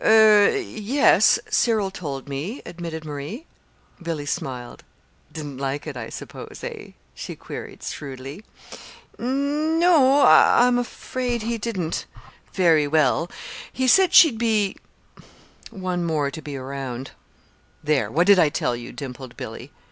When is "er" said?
0.03-0.49